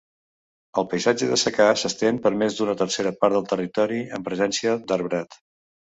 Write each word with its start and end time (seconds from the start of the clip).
El 0.81 0.85
paisatge 0.93 1.27
de 1.33 1.37
secà 1.41 1.67
s'estén 1.83 2.19
per 2.23 2.31
més 2.43 2.57
d'una 2.61 2.75
tercera 2.79 3.15
part 3.21 3.37
del 3.37 3.47
territori 3.53 4.01
amb 4.19 4.31
presència 4.31 4.75
d'arbrat. 4.93 5.39